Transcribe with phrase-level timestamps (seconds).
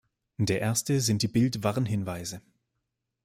[0.39, 2.41] Der erste sind die Bildwarnhinweise.